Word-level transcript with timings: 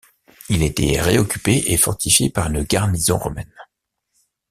Il 0.49 0.63
a 0.63 0.65
été 0.65 0.99
réoccupé 0.99 1.63
et 1.67 1.77
fortifié 1.77 2.31
par 2.31 2.47
une 2.51 2.63
garnison 2.63 3.19
romaine. 3.19 3.53